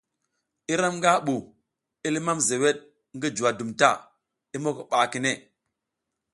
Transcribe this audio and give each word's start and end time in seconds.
Iram 0.73 0.93
nga 0.99 1.11
bu, 1.25 1.35
i 2.07 2.07
limam 2.13 2.39
zewed 2.47 2.77
ngi 3.15 3.27
juwa 3.35 3.51
dum 3.57 3.71
ta, 3.79 3.91
i 4.55 4.57
moko 4.63 4.81
ba 4.91 4.99
kine. 5.11 5.31